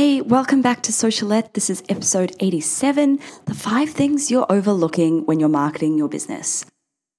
Hey, 0.00 0.22
welcome 0.22 0.62
back 0.62 0.80
to 0.84 0.92
Socialette. 0.92 1.52
This 1.52 1.68
is 1.68 1.82
episode 1.90 2.34
87 2.40 3.20
The 3.44 3.52
Five 3.52 3.90
Things 3.90 4.30
You're 4.30 4.50
Overlooking 4.50 5.26
When 5.26 5.38
You're 5.38 5.50
Marketing 5.50 5.98
Your 5.98 6.08
Business. 6.08 6.64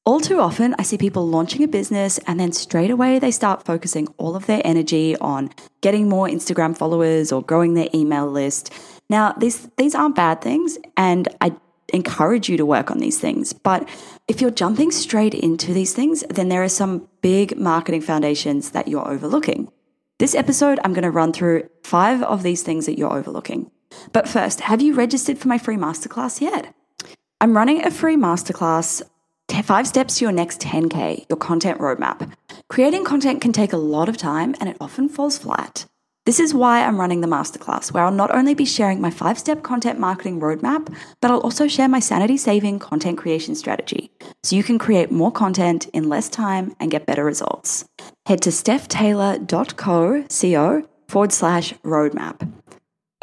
All 0.04 0.20
too 0.20 0.40
often, 0.40 0.74
I 0.80 0.82
see 0.82 0.98
people 0.98 1.28
launching 1.28 1.64
a 1.64 1.68
business 1.68 2.18
and 2.26 2.40
then 2.40 2.52
straight 2.54 2.90
away 2.90 3.20
they 3.20 3.30
start 3.30 3.64
focusing 3.66 4.08
all 4.18 4.36
of 4.36 4.48
their 4.48 4.64
energy 4.66 5.16
on 5.18 5.52
getting 5.82 6.10
more 6.10 6.28
Instagram 6.28 6.76
followers 6.76 7.32
or 7.32 7.44
growing 7.44 7.76
their 7.76 7.88
email 7.94 8.26
list. 8.26 8.74
Now, 9.12 9.34
these, 9.34 9.70
these 9.78 9.94
aren't 9.94 10.16
bad 10.16 10.42
things, 10.42 10.80
and 10.98 11.28
I 11.40 11.56
encourage 11.94 12.50
you 12.50 12.58
to 12.58 12.66
work 12.66 12.90
on 12.90 12.98
these 12.98 13.20
things. 13.20 13.54
But 13.54 13.88
if 14.28 14.42
you're 14.42 14.50
jumping 14.50 14.90
straight 14.90 15.36
into 15.36 15.72
these 15.72 15.94
things, 15.94 16.24
then 16.32 16.50
there 16.50 16.64
are 16.64 16.68
some 16.68 17.08
big 17.22 17.56
marketing 17.58 18.02
foundations 18.02 18.72
that 18.72 18.88
you're 18.88 19.08
overlooking. 19.08 19.72
This 20.22 20.36
episode, 20.36 20.80
I'm 20.84 20.94
going 20.94 21.02
to 21.02 21.10
run 21.10 21.34
through 21.34 21.68
five 21.84 22.22
of 22.22 22.44
these 22.44 22.62
things 22.62 22.86
that 22.86 22.96
you're 22.96 23.12
overlooking. 23.12 23.72
But 24.14 24.30
first, 24.30 24.60
have 24.62 24.80
you 24.80 24.94
registered 24.94 25.40
for 25.40 25.48
my 25.48 25.58
free 25.58 25.78
masterclass 25.78 26.40
yet? 26.40 26.76
I'm 27.42 27.58
running 27.58 27.84
a 27.84 27.90
free 27.90 28.18
masterclass, 28.18 29.02
five 29.64 29.88
steps 29.88 30.20
to 30.20 30.26
your 30.26 30.32
next 30.32 30.62
10K, 30.62 31.26
your 31.28 31.38
content 31.38 31.80
roadmap. 31.80 32.32
Creating 32.70 33.04
content 33.04 33.42
can 33.42 33.52
take 33.52 33.74
a 33.74 33.78
lot 33.78 34.08
of 34.10 34.16
time 34.16 34.54
and 34.60 34.70
it 34.70 34.78
often 34.80 35.10
falls 35.10 35.40
flat. 35.40 35.88
This 36.28 36.40
is 36.40 36.54
why 36.54 36.84
I'm 36.84 37.00
running 37.00 37.22
the 37.22 37.28
masterclass, 37.28 37.92
where 37.92 38.04
I'll 38.04 38.12
not 38.12 38.30
only 38.30 38.54
be 38.54 38.64
sharing 38.64 39.02
my 39.02 39.10
five 39.10 39.40
step 39.40 39.64
content 39.64 39.98
marketing 39.98 40.40
roadmap, 40.40 40.96
but 41.20 41.32
I'll 41.32 41.40
also 41.40 41.68
share 41.68 41.90
my 41.90 42.00
sanity 42.00 42.38
saving 42.38 42.78
content 42.78 43.18
creation 43.18 43.56
strategy 43.56 44.12
so 44.44 44.56
you 44.56 44.62
can 44.62 44.78
create 44.78 45.12
more 45.12 45.32
content 45.32 45.88
in 45.94 46.10
less 46.10 46.30
time 46.30 46.76
and 46.80 46.92
get 46.92 47.08
better 47.08 47.26
results. 47.26 47.86
Head 48.26 48.42
to 48.44 48.50
stephtaylor.co 48.50 50.78
forward 51.08 51.34
slash 51.34 51.74
roadmap. 51.84 52.52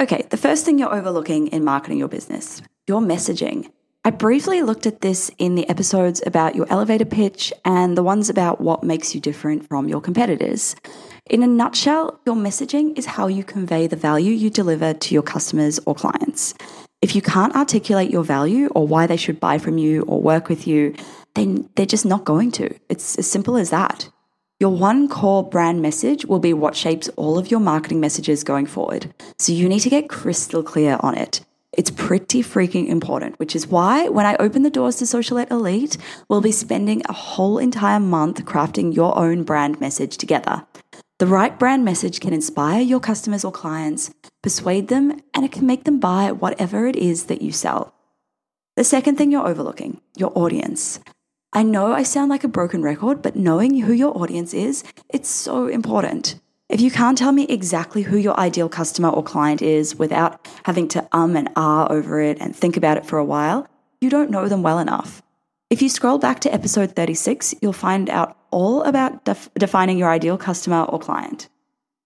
Okay, 0.00 0.24
the 0.30 0.36
first 0.36 0.64
thing 0.64 0.78
you're 0.78 0.94
overlooking 0.94 1.48
in 1.48 1.64
marketing 1.64 1.98
your 1.98 2.08
business 2.08 2.62
your 2.88 3.02
messaging. 3.02 3.70
I 4.04 4.10
briefly 4.10 4.62
looked 4.62 4.86
at 4.86 5.02
this 5.02 5.30
in 5.36 5.54
the 5.54 5.68
episodes 5.68 6.22
about 6.24 6.54
your 6.54 6.66
elevator 6.70 7.04
pitch 7.04 7.52
and 7.66 7.98
the 7.98 8.02
ones 8.02 8.30
about 8.30 8.62
what 8.62 8.82
makes 8.82 9.14
you 9.14 9.20
different 9.20 9.68
from 9.68 9.88
your 9.88 10.00
competitors. 10.00 10.74
In 11.28 11.42
a 11.42 11.46
nutshell, 11.46 12.18
your 12.24 12.34
messaging 12.34 12.96
is 12.96 13.04
how 13.04 13.26
you 13.26 13.44
convey 13.44 13.86
the 13.86 13.96
value 13.96 14.32
you 14.32 14.48
deliver 14.48 14.94
to 14.94 15.14
your 15.14 15.22
customers 15.22 15.78
or 15.84 15.94
clients. 15.94 16.54
If 17.02 17.14
you 17.14 17.20
can't 17.20 17.54
articulate 17.54 18.10
your 18.10 18.24
value 18.24 18.68
or 18.68 18.86
why 18.86 19.06
they 19.06 19.18
should 19.18 19.38
buy 19.38 19.58
from 19.58 19.76
you 19.76 20.02
or 20.02 20.22
work 20.22 20.48
with 20.48 20.66
you, 20.66 20.94
then 21.34 21.68
they're 21.76 21.84
just 21.84 22.06
not 22.06 22.24
going 22.24 22.50
to. 22.52 22.74
It's 22.88 23.18
as 23.18 23.30
simple 23.30 23.58
as 23.58 23.68
that. 23.70 24.08
Your 24.60 24.70
one 24.70 25.08
core 25.08 25.48
brand 25.48 25.80
message 25.82 26.26
will 26.26 26.40
be 26.40 26.52
what 26.52 26.74
shapes 26.74 27.08
all 27.10 27.38
of 27.38 27.48
your 27.48 27.60
marketing 27.60 28.00
messages 28.00 28.42
going 28.42 28.66
forward. 28.66 29.14
So 29.38 29.52
you 29.52 29.68
need 29.68 29.80
to 29.80 29.90
get 29.90 30.08
crystal 30.08 30.64
clear 30.64 30.98
on 30.98 31.16
it. 31.16 31.42
It's 31.74 31.92
pretty 31.92 32.42
freaking 32.42 32.88
important, 32.88 33.38
which 33.38 33.54
is 33.54 33.68
why 33.68 34.08
when 34.08 34.26
I 34.26 34.34
open 34.40 34.64
the 34.64 34.70
doors 34.70 34.96
to 34.96 35.04
Socialette 35.04 35.52
Elite, 35.52 35.96
we'll 36.28 36.40
be 36.40 36.50
spending 36.50 37.02
a 37.08 37.12
whole 37.12 37.58
entire 37.58 38.00
month 38.00 38.44
crafting 38.46 38.92
your 38.92 39.16
own 39.16 39.44
brand 39.44 39.80
message 39.80 40.16
together. 40.16 40.66
The 41.20 41.28
right 41.28 41.56
brand 41.56 41.84
message 41.84 42.18
can 42.18 42.32
inspire 42.32 42.80
your 42.80 42.98
customers 42.98 43.44
or 43.44 43.52
clients, 43.52 44.12
persuade 44.42 44.88
them, 44.88 45.20
and 45.34 45.44
it 45.44 45.52
can 45.52 45.66
make 45.66 45.84
them 45.84 46.00
buy 46.00 46.32
whatever 46.32 46.88
it 46.88 46.96
is 46.96 47.26
that 47.26 47.42
you 47.42 47.52
sell. 47.52 47.94
The 48.74 48.82
second 48.82 49.18
thing 49.18 49.30
you're 49.30 49.46
overlooking, 49.46 50.00
your 50.16 50.32
audience. 50.36 50.98
I 51.52 51.62
know 51.62 51.92
I 51.92 52.02
sound 52.02 52.28
like 52.28 52.44
a 52.44 52.48
broken 52.48 52.82
record, 52.82 53.22
but 53.22 53.34
knowing 53.34 53.80
who 53.80 53.92
your 53.94 54.16
audience 54.16 54.52
is, 54.52 54.84
it's 55.08 55.30
so 55.30 55.66
important. 55.66 56.38
If 56.68 56.82
you 56.82 56.90
can't 56.90 57.16
tell 57.16 57.32
me 57.32 57.44
exactly 57.44 58.02
who 58.02 58.18
your 58.18 58.38
ideal 58.38 58.68
customer 58.68 59.08
or 59.08 59.22
client 59.22 59.62
is 59.62 59.96
without 59.96 60.46
having 60.64 60.88
to 60.88 61.08
um 61.12 61.36
and 61.36 61.48
ah 61.56 61.86
over 61.88 62.20
it 62.20 62.36
and 62.38 62.54
think 62.54 62.76
about 62.76 62.98
it 62.98 63.06
for 63.06 63.18
a 63.18 63.24
while, 63.24 63.66
you 64.02 64.10
don't 64.10 64.30
know 64.30 64.46
them 64.46 64.62
well 64.62 64.78
enough. 64.78 65.22
If 65.70 65.80
you 65.80 65.88
scroll 65.88 66.18
back 66.18 66.40
to 66.40 66.52
episode 66.52 66.94
36, 66.94 67.54
you'll 67.62 67.72
find 67.72 68.10
out 68.10 68.36
all 68.50 68.82
about 68.82 69.24
def- 69.24 69.48
defining 69.54 69.96
your 69.96 70.10
ideal 70.10 70.36
customer 70.36 70.82
or 70.82 70.98
client. 70.98 71.48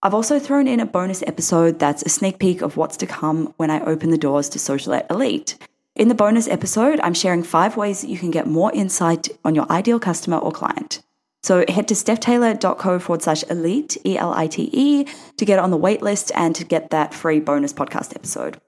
I've 0.05 0.15
also 0.15 0.39
thrown 0.39 0.69
in 0.69 0.79
a 0.79 0.87
bonus 0.87 1.23
episode 1.27 1.81
that's 1.81 2.03
a 2.03 2.09
sneak 2.09 2.39
peek 2.39 2.63
of 2.63 2.77
what's 2.77 2.97
to 2.99 3.07
come 3.07 3.55
when 3.57 3.71
I 3.71 3.85
open 3.85 4.11
the 4.11 4.19
doors 4.19 4.49
to 4.51 4.59
Socialette 4.61 5.11
Elite. 5.11 5.59
In 5.95 6.09
the 6.09 6.15
bonus 6.15 6.49
episode, 6.49 7.01
I'm 7.01 7.13
sharing 7.13 7.43
five 7.43 7.77
ways 7.77 8.01
that 8.01 8.09
you 8.09 8.17
can 8.17 8.31
get 8.31 8.47
more 8.47 8.73
insight 8.73 9.29
on 9.45 9.55
your 9.55 9.71
ideal 9.71 10.01
customer 10.01 10.39
or 10.39 10.51
client. 10.51 11.03
So 11.43 11.67
head 11.69 11.87
to 11.89 11.95
stephtaylor.co 11.95 12.99
forward 12.99 13.23
slash 13.23 13.45
elite, 13.51 13.99
E 14.07 14.17
L 14.17 14.33
I 14.33 14.47
T 14.47 14.71
E, 14.73 15.07
to 15.37 15.45
get 15.45 15.59
on 15.59 15.71
the 15.71 15.79
waitlist 15.79 16.31
and 16.35 16.57
to 16.57 16.65
get 16.65 16.91
that 16.91 17.13
free 17.13 17.41
bonus 17.41 17.75
podcast 17.75 18.17
episode. 18.17 18.59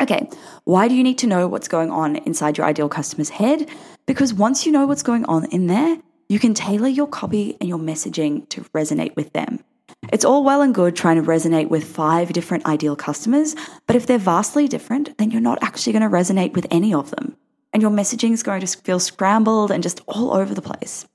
Okay, 0.00 0.28
why 0.64 0.88
do 0.88 0.96
you 0.96 1.04
need 1.04 1.18
to 1.18 1.28
know 1.28 1.46
what's 1.46 1.68
going 1.68 1.92
on 1.92 2.16
inside 2.16 2.58
your 2.58 2.66
ideal 2.66 2.88
customer's 2.88 3.28
head? 3.28 3.68
Because 4.06 4.34
once 4.34 4.66
you 4.66 4.72
know 4.72 4.86
what's 4.86 5.04
going 5.04 5.26
on 5.26 5.44
in 5.46 5.68
there, 5.68 5.98
you 6.28 6.40
can 6.40 6.54
tailor 6.54 6.88
your 6.88 7.06
copy 7.06 7.56
and 7.60 7.68
your 7.68 7.78
messaging 7.78 8.48
to 8.48 8.62
resonate 8.74 9.14
with 9.14 9.32
them. 9.32 9.62
It's 10.10 10.24
all 10.24 10.42
well 10.42 10.62
and 10.62 10.74
good 10.74 10.96
trying 10.96 11.16
to 11.16 11.22
resonate 11.22 11.68
with 11.68 11.84
five 11.84 12.32
different 12.32 12.66
ideal 12.66 12.96
customers, 12.96 13.54
but 13.86 13.96
if 13.96 14.06
they're 14.06 14.18
vastly 14.18 14.66
different, 14.66 15.16
then 15.18 15.30
you're 15.30 15.40
not 15.40 15.62
actually 15.62 15.92
going 15.92 16.02
to 16.02 16.08
resonate 16.08 16.54
with 16.54 16.66
any 16.70 16.94
of 16.94 17.10
them. 17.10 17.36
And 17.72 17.82
your 17.82 17.90
messaging 17.90 18.32
is 18.32 18.42
going 18.42 18.62
to 18.62 18.66
feel 18.66 19.00
scrambled 19.00 19.70
and 19.70 19.82
just 19.82 20.00
all 20.06 20.34
over 20.34 20.54
the 20.54 20.62
place. 20.62 21.06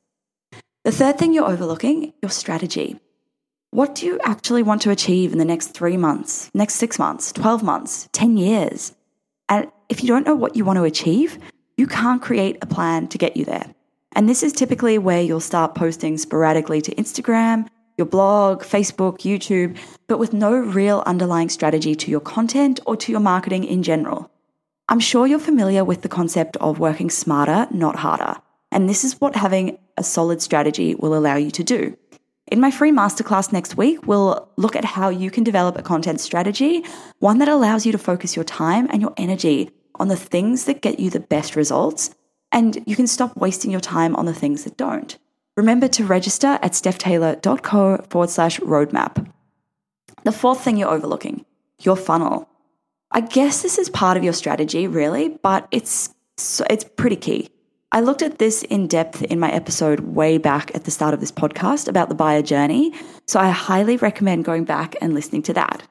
The 0.83 0.91
third 0.91 1.17
thing 1.17 1.33
you're 1.33 1.49
overlooking, 1.49 2.13
your 2.21 2.29
strategy. 2.29 2.99
What 3.71 3.95
do 3.95 4.05
you 4.05 4.19
actually 4.23 4.61
want 4.61 4.83
to 4.83 4.91
achieve 4.91 5.31
in 5.31 5.39
the 5.39 5.45
next 5.45 5.67
three 5.67 5.97
months, 5.97 6.51
next 6.53 6.75
six 6.75 6.99
months, 6.99 7.31
12 7.31 7.63
months, 7.63 8.07
10 8.11 8.37
years? 8.37 8.93
And 9.49 9.71
if 9.89 10.03
you 10.03 10.07
don't 10.07 10.27
know 10.27 10.35
what 10.35 10.55
you 10.55 10.65
want 10.65 10.77
to 10.77 10.83
achieve, 10.83 11.39
you 11.77 11.87
can't 11.87 12.21
create 12.21 12.59
a 12.61 12.67
plan 12.67 13.07
to 13.07 13.17
get 13.17 13.35
you 13.35 13.45
there. 13.45 13.73
And 14.15 14.29
this 14.29 14.43
is 14.43 14.53
typically 14.53 14.99
where 14.99 15.23
you'll 15.23 15.39
start 15.39 15.73
posting 15.73 16.19
sporadically 16.19 16.81
to 16.81 16.93
Instagram, 16.95 17.67
your 17.97 18.07
blog, 18.07 18.63
Facebook, 18.63 19.19
YouTube, 19.19 19.77
but 20.07 20.19
with 20.19 20.33
no 20.33 20.53
real 20.53 21.03
underlying 21.05 21.49
strategy 21.49 21.95
to 21.95 22.11
your 22.11 22.19
content 22.19 22.79
or 22.85 22.95
to 22.97 23.11
your 23.11 23.21
marketing 23.21 23.63
in 23.63 23.83
general. 23.83 24.29
I'm 24.89 24.99
sure 24.99 25.27
you're 25.27 25.39
familiar 25.39 25.83
with 25.83 26.01
the 26.01 26.09
concept 26.09 26.57
of 26.57 26.79
working 26.79 27.09
smarter, 27.09 27.67
not 27.71 27.97
harder. 27.97 28.35
And 28.71 28.89
this 28.89 29.03
is 29.03 29.19
what 29.21 29.35
having 29.35 29.77
a 29.97 30.03
solid 30.03 30.41
strategy 30.41 30.95
will 30.95 31.15
allow 31.15 31.35
you 31.35 31.51
to 31.51 31.63
do. 31.63 31.97
In 32.51 32.59
my 32.59 32.71
free 32.71 32.91
masterclass 32.91 33.53
next 33.53 33.77
week, 33.77 34.05
we'll 34.05 34.49
look 34.57 34.75
at 34.75 34.83
how 34.83 35.09
you 35.09 35.31
can 35.31 35.43
develop 35.43 35.77
a 35.77 35.81
content 35.81 36.19
strategy, 36.19 36.83
one 37.19 37.39
that 37.39 37.47
allows 37.47 37.85
you 37.85 37.91
to 37.91 37.97
focus 37.97 38.35
your 38.35 38.45
time 38.45 38.87
and 38.91 39.01
your 39.01 39.13
energy 39.15 39.71
on 39.95 40.07
the 40.07 40.17
things 40.17 40.65
that 40.65 40.81
get 40.81 40.99
you 40.99 41.09
the 41.09 41.19
best 41.19 41.55
results 41.55 42.13
and 42.53 42.83
you 42.85 42.95
can 42.95 43.07
stop 43.07 43.35
wasting 43.35 43.71
your 43.71 43.81
time 43.81 44.15
on 44.15 44.25
the 44.25 44.33
things 44.33 44.63
that 44.63 44.77
don't. 44.77 45.17
Remember 45.55 45.87
to 45.89 46.05
register 46.05 46.59
at 46.61 46.71
stephtaylor.co 46.71 48.05
forward 48.09 48.29
slash 48.29 48.59
roadmap. 48.61 49.31
The 50.23 50.31
fourth 50.31 50.61
thing 50.61 50.77
you're 50.77 50.89
overlooking, 50.89 51.45
your 51.81 51.95
funnel. 51.95 52.49
I 53.11 53.21
guess 53.21 53.61
this 53.61 53.77
is 53.77 53.89
part 53.89 54.17
of 54.17 54.23
your 54.23 54.33
strategy, 54.33 54.87
really, 54.87 55.29
but 55.29 55.67
it's 55.69 56.09
it's 56.69 56.83
pretty 56.83 57.15
key. 57.15 57.49
I 57.91 57.99
looked 57.99 58.23
at 58.23 58.39
this 58.39 58.63
in 58.63 58.87
depth 58.87 59.21
in 59.21 59.39
my 59.39 59.51
episode 59.51 59.99
way 59.99 60.39
back 60.39 60.73
at 60.73 60.85
the 60.85 60.91
start 60.91 61.13
of 61.13 61.19
this 61.19 61.31
podcast 61.31 61.87
about 61.87 62.09
the 62.09 62.15
buyer 62.15 62.41
journey, 62.41 62.91
so 63.27 63.39
I 63.39 63.49
highly 63.49 63.97
recommend 63.97 64.45
going 64.45 64.63
back 64.63 64.95
and 64.99 65.13
listening 65.13 65.43
to 65.43 65.53
that. 65.53 65.83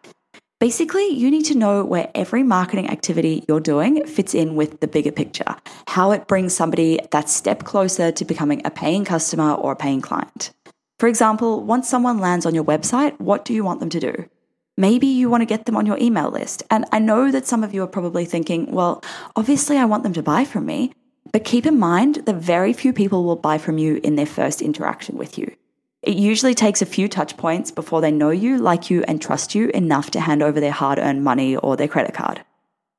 Basically, 0.62 1.09
you 1.09 1.29
need 1.29 1.47
to 1.47 1.56
know 1.56 1.85
where 1.85 2.09
every 2.14 2.44
marketing 2.44 2.88
activity 2.88 3.44
you're 3.49 3.59
doing 3.59 4.06
fits 4.06 4.32
in 4.32 4.55
with 4.55 4.79
the 4.79 4.87
bigger 4.87 5.11
picture, 5.11 5.56
how 5.88 6.12
it 6.12 6.29
brings 6.29 6.55
somebody 6.55 7.00
that 7.11 7.29
step 7.29 7.64
closer 7.64 8.12
to 8.12 8.25
becoming 8.25 8.62
a 8.64 8.70
paying 8.70 9.05
customer 9.05 9.55
or 9.55 9.73
a 9.73 9.76
paying 9.76 10.00
client. 10.00 10.53
For 11.00 11.09
example, 11.09 11.64
once 11.64 11.88
someone 11.88 12.20
lands 12.20 12.47
on 12.47 12.55
your 12.55 12.62
website, 12.62 13.19
what 13.19 13.44
do 13.44 13.53
you 13.53 13.64
want 13.64 13.81
them 13.81 13.88
to 13.88 13.99
do? 13.99 14.29
Maybe 14.76 15.09
you 15.09 15.29
want 15.29 15.41
to 15.41 15.47
get 15.47 15.67
them 15.67 15.76
on 15.76 15.85
your 15.85 15.99
email 15.99 16.31
list. 16.31 16.62
And 16.70 16.85
I 16.93 17.00
know 17.00 17.32
that 17.32 17.49
some 17.49 17.65
of 17.65 17.75
you 17.75 17.82
are 17.82 17.88
probably 17.88 18.25
thinking, 18.25 18.70
well, 18.70 19.03
obviously 19.35 19.79
I 19.79 19.85
want 19.87 20.05
them 20.05 20.12
to 20.12 20.23
buy 20.23 20.44
from 20.44 20.65
me, 20.65 20.93
but 21.32 21.43
keep 21.43 21.67
in 21.67 21.81
mind 21.81 22.23
that 22.26 22.37
very 22.37 22.73
few 22.73 22.93
people 22.93 23.25
will 23.25 23.35
buy 23.35 23.58
from 23.58 23.79
you 23.79 23.99
in 24.05 24.15
their 24.15 24.26
first 24.26 24.62
interaction 24.62 25.19
with 25.19 25.38
you. 25.38 25.56
It 26.02 26.16
usually 26.16 26.54
takes 26.54 26.82
a 26.82 26.87
few 26.87 27.06
touch 27.08 27.37
points 27.37 27.70
before 27.70 28.00
they 28.00 28.10
know 28.10 28.31
you, 28.31 28.58
like 28.58 28.90
you, 28.90 29.04
and 29.04 29.22
trust 29.22 29.54
you 29.54 29.69
enough 29.69 30.10
to 30.10 30.20
hand 30.20 30.43
over 30.43 30.58
their 30.58 30.72
hard 30.72 30.99
earned 30.99 31.22
money 31.22 31.56
or 31.56 31.76
their 31.76 31.87
credit 31.87 32.12
card. 32.12 32.44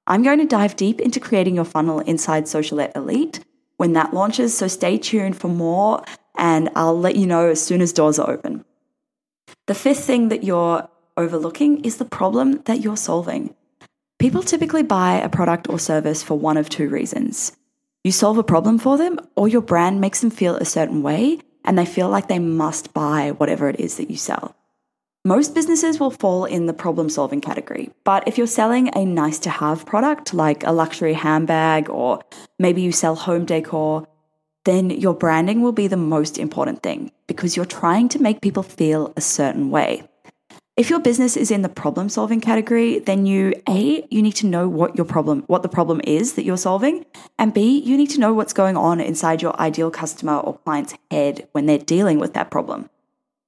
I'm 0.08 0.24
going 0.24 0.40
to 0.40 0.46
dive 0.46 0.78
deep 0.78 1.02
into 1.02 1.20
creating 1.20 1.56
your 1.56 1.66
funnel 1.66 2.00
inside 2.00 2.46
Socialette 2.46 2.96
Elite 2.96 3.44
when 3.78 3.94
that 3.94 4.14
launches, 4.14 4.58
so 4.58 4.68
stay 4.68 4.98
tuned 4.98 5.36
for 5.36 5.50
more 5.50 6.04
and 6.38 6.70
I'll 6.76 6.98
let 6.98 7.18
you 7.18 7.28
know 7.28 7.50
as 7.50 7.64
soon 7.64 7.82
as 7.82 7.92
doors 7.94 8.20
are 8.20 8.30
open. 8.30 8.64
The 9.68 9.76
fifth 9.76 10.06
thing 10.06 10.30
that 10.30 10.44
you're 10.44 10.88
overlooking 11.18 11.84
is 11.84 11.98
the 11.98 12.06
problem 12.06 12.62
that 12.66 12.82
you're 12.82 12.98
solving. 12.98 13.54
People 14.18 14.44
typically 14.44 14.84
buy 14.84 15.16
a 15.16 15.30
product 15.30 15.70
or 15.70 15.78
service 15.78 16.24
for 16.24 16.40
one 16.40 16.58
of 16.58 16.70
two 16.70 16.88
reasons. 16.88 17.56
You 18.04 18.12
solve 18.12 18.38
a 18.38 18.44
problem 18.44 18.80
for 18.80 18.98
them, 18.98 19.20
or 19.36 19.48
your 19.48 19.62
brand 19.62 20.02
makes 20.02 20.22
them 20.22 20.30
feel 20.30 20.56
a 20.56 20.66
certain 20.66 21.04
way 21.04 21.40
and 21.64 21.78
they 21.78 21.86
feel 21.86 22.10
like 22.10 22.28
they 22.28 22.40
must 22.40 22.94
buy 22.94 23.32
whatever 23.32 23.70
it 23.70 23.80
is 23.80 23.98
that 23.98 24.10
you 24.10 24.18
sell. 24.18 24.56
Most 25.26 25.56
businesses 25.56 26.00
will 26.00 26.12
fall 26.12 26.44
in 26.44 26.66
the 26.66 26.74
problem 26.74 27.10
solving 27.10 27.40
category, 27.40 27.92
but 28.04 28.28
if 28.28 28.38
you're 28.38 28.46
selling 28.46 28.90
a 28.94 29.06
nice 29.06 29.40
to 29.40 29.50
have 29.50 29.86
product 29.86 30.34
like 30.34 30.66
a 30.66 30.74
luxury 30.74 31.14
handbag 31.14 31.90
or 31.90 32.22
maybe 32.60 32.82
you 32.82 32.92
sell 32.92 33.16
home 33.16 33.46
decor, 33.46 34.06
then 34.66 34.90
your 34.90 35.14
branding 35.14 35.62
will 35.62 35.72
be 35.72 35.88
the 35.88 35.98
most 35.98 36.38
important 36.38 36.84
thing 36.84 37.12
because 37.28 37.56
you're 37.56 37.66
trying 37.66 38.10
to 38.10 38.22
make 38.22 38.42
people 38.42 38.64
feel 38.64 39.14
a 39.16 39.22
certain 39.22 39.70
way. 39.70 40.04
If 40.76 40.90
your 40.90 41.00
business 41.00 41.38
is 41.38 41.52
in 41.52 41.62
the 41.62 41.70
problem 41.70 42.10
solving 42.10 42.42
category, 42.42 42.98
then 42.98 43.28
you 43.28 43.54
A, 43.70 44.08
you 44.10 44.24
need 44.24 44.36
to 44.38 44.48
know 44.48 44.68
what 44.68 44.96
your 44.96 45.06
problem 45.06 45.44
what 45.46 45.62
the 45.62 45.70
problem 45.70 46.02
is 46.04 46.34
that 46.34 46.46
you're 46.46 46.58
solving, 46.58 47.06
and 47.38 47.54
B, 47.54 47.78
you 47.78 47.96
need 47.96 48.10
to 48.10 48.20
know 48.20 48.34
what's 48.34 48.54
going 48.54 48.76
on 48.76 49.00
inside 49.00 49.44
your 49.44 49.56
ideal 49.62 49.92
customer 49.92 50.38
or 50.38 50.58
client's 50.58 50.96
head 51.12 51.48
when 51.52 51.68
they're 51.68 51.78
dealing 51.78 52.18
with 52.18 52.34
that 52.34 52.50
problem. 52.50 52.90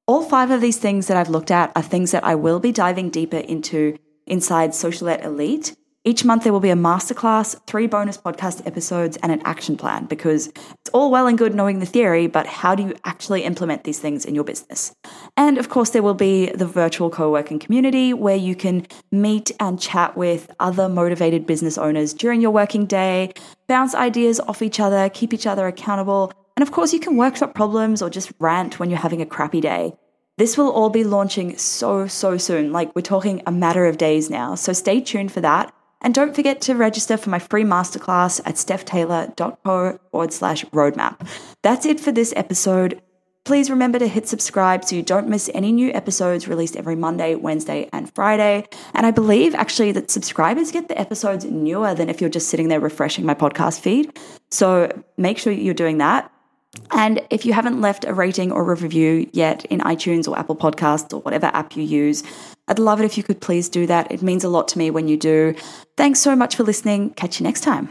All 0.06 0.22
five 0.22 0.52
of 0.52 0.62
these 0.62 0.78
things 0.78 1.08
that 1.08 1.18
I've 1.18 1.30
looked 1.30 1.50
at 1.50 1.72
are 1.76 1.82
things 1.82 2.12
that 2.12 2.24
I 2.24 2.36
will 2.36 2.60
be 2.60 2.72
diving 2.72 3.10
deeper 3.10 3.38
into 3.38 3.98
inside 4.28 4.70
Socialette 4.70 5.26
Elite. 5.26 5.76
Each 6.08 6.24
month, 6.24 6.44
there 6.44 6.54
will 6.54 6.60
be 6.60 6.70
a 6.70 6.76
masterclass, 6.76 7.60
three 7.66 7.88
bonus 7.88 8.16
podcast 8.16 8.68
episodes, 8.68 9.18
and 9.24 9.32
an 9.32 9.42
action 9.44 9.76
plan 9.76 10.06
because 10.06 10.50
it's 10.50 10.90
all 10.94 11.10
well 11.10 11.26
and 11.26 11.36
good 11.36 11.56
knowing 11.56 11.80
the 11.80 11.88
theory, 11.88 12.28
but 12.28 12.46
how 12.46 12.76
do 12.76 12.84
you 12.84 12.94
actually 13.06 13.44
implement 13.44 13.86
these 13.86 13.98
things 13.98 14.24
in 14.24 14.36
your 14.36 14.44
business? 14.44 14.94
And 15.36 15.58
of 15.58 15.70
course, 15.70 15.90
there 15.90 16.04
will 16.04 16.14
be 16.14 16.52
the 16.52 16.68
virtual 16.68 17.10
co 17.10 17.32
working 17.32 17.58
community 17.58 18.14
where 18.14 18.36
you 18.36 18.56
can 18.56 18.86
meet 19.12 19.50
and 19.60 19.82
chat 19.82 20.16
with 20.16 20.52
other 20.60 20.88
motivated 20.88 21.48
business 21.48 21.76
owners 21.76 22.14
during 22.14 22.40
your 22.40 22.52
working 22.52 22.86
day, 22.86 23.34
bounce 23.66 23.96
ideas 23.96 24.40
off 24.42 24.62
each 24.62 24.80
other, 24.80 25.10
keep 25.10 25.34
each 25.34 25.48
other 25.48 25.66
accountable, 25.66 26.32
and 26.56 26.62
of 26.62 26.72
course, 26.72 26.94
you 26.94 27.00
can 27.00 27.18
workshop 27.18 27.56
problems 27.56 28.04
or 28.04 28.12
just 28.12 28.32
rant 28.38 28.80
when 28.80 28.92
you're 28.92 29.00
having 29.00 29.24
a 29.24 29.26
crappy 29.26 29.60
day. 29.60 29.94
This 30.38 30.56
will 30.56 30.70
all 30.70 30.92
be 30.92 31.04
launching 31.04 31.58
so, 31.58 32.06
so 32.06 32.38
soon. 32.38 32.72
Like 32.72 32.96
we're 32.96 33.02
talking 33.02 33.42
a 33.48 33.52
matter 33.52 33.88
of 33.88 33.98
days 33.98 34.30
now. 34.30 34.54
So 34.54 34.72
stay 34.72 35.02
tuned 35.02 35.32
for 35.32 35.42
that. 35.42 35.74
And 36.06 36.14
don't 36.14 36.36
forget 36.36 36.62
to 36.62 36.76
register 36.76 37.18
for 37.18 37.32
my 37.32 37.40
free 37.40 37.64
masterclass 37.64 38.40
at 38.46 38.56
stephtaylor.co 38.56 40.00
forward 40.12 40.32
slash 40.32 40.64
roadmap. 40.66 41.28
That's 41.64 41.84
it 41.88 42.00
for 42.00 42.12
this 42.12 42.32
episode. 42.36 43.02
Please 43.44 43.72
remember 43.72 43.98
to 43.98 44.08
hit 44.08 44.28
subscribe 44.28 44.86
so 44.86 44.96
you 44.96 45.02
don't 45.02 45.28
miss 45.28 45.50
any 45.56 45.72
new 45.72 45.92
episodes 45.94 46.48
released 46.48 46.76
every 46.76 46.96
Monday, 46.96 47.34
Wednesday, 47.34 47.90
and 47.92 48.14
Friday. 48.14 48.68
And 48.94 49.08
I 49.08 49.12
believe 49.12 49.56
actually 49.56 49.94
that 49.94 50.12
subscribers 50.12 50.72
get 50.72 50.90
the 50.90 51.00
episodes 51.00 51.44
newer 51.46 51.96
than 51.96 52.08
if 52.08 52.22
you're 52.22 52.30
just 52.30 52.50
sitting 52.50 52.68
there 52.68 52.80
refreshing 52.80 53.26
my 53.26 53.34
podcast 53.34 53.80
feed. 53.80 54.16
So 54.52 54.92
make 55.18 55.40
sure 55.40 55.52
you're 55.52 55.74
doing 55.74 55.98
that. 55.98 56.32
And 56.92 57.26
if 57.32 57.48
you 57.48 57.54
haven't 57.54 57.82
left 57.82 58.06
a 58.06 58.14
rating 58.14 58.52
or 58.52 58.64
review 58.64 59.28
yet 59.34 59.66
in 59.66 59.80
iTunes 59.80 60.28
or 60.28 60.38
Apple 60.38 60.56
Podcasts 60.56 61.14
or 61.14 61.22
whatever 61.22 61.48
app 61.48 61.76
you 61.76 61.84
use, 61.84 62.24
I'd 62.68 62.80
love 62.80 63.00
it 63.00 63.06
if 63.06 63.18
you 63.18 63.24
could 63.24 63.42
please 63.42 63.70
do 63.70 63.86
that. 63.88 64.12
It 64.12 64.22
means 64.22 64.44
a 64.44 64.50
lot 64.50 64.68
to 64.70 64.78
me 64.78 64.90
when 64.90 65.08
you 65.08 65.18
do. 65.18 65.56
Thanks 65.98 66.20
so 66.20 66.36
much 66.36 66.56
for 66.56 66.64
listening. 66.64 67.12
Catch 67.12 67.40
you 67.40 67.44
next 67.44 67.62
time. 67.62 67.90